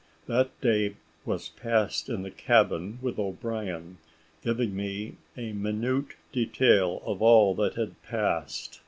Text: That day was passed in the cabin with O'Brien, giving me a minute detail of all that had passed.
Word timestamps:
That 0.25 0.59
day 0.61 0.95
was 1.25 1.49
passed 1.49 2.09
in 2.09 2.23
the 2.23 2.31
cabin 2.31 2.97
with 3.03 3.19
O'Brien, 3.19 3.99
giving 4.43 4.75
me 4.75 5.17
a 5.37 5.53
minute 5.53 6.15
detail 6.31 7.03
of 7.05 7.21
all 7.21 7.53
that 7.53 7.75
had 7.75 8.01
passed. 8.01 8.79